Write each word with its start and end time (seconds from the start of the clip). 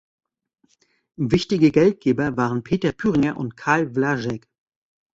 Wichtige 1.19 1.69
Geldgeber 1.69 2.35
waren 2.35 2.63
Peter 2.63 2.91
Pühringer 2.91 3.37
und 3.37 3.55
Karl 3.55 3.95
Wlaschek. 3.95 4.49